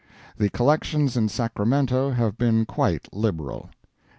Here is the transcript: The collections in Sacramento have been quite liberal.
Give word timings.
The 0.35 0.49
collections 0.49 1.15
in 1.15 1.29
Sacramento 1.29 2.09
have 2.09 2.35
been 2.35 2.65
quite 2.65 3.07
liberal. 3.13 3.69